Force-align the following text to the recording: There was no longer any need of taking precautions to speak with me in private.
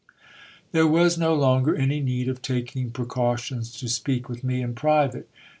There 0.71 0.87
was 0.87 1.19
no 1.19 1.35
longer 1.35 1.75
any 1.75 1.99
need 1.99 2.27
of 2.27 2.41
taking 2.41 2.89
precautions 2.89 3.71
to 3.77 3.87
speak 3.87 4.27
with 4.27 4.43
me 4.43 4.63
in 4.63 4.73
private. 4.73 5.29